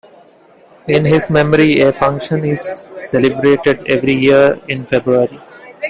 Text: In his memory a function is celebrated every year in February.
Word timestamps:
In 0.87 1.05
his 1.05 1.29
memory 1.29 1.79
a 1.81 1.93
function 1.93 2.43
is 2.43 2.87
celebrated 2.97 3.85
every 3.87 4.15
year 4.15 4.59
in 4.67 4.83
February. 4.87 5.39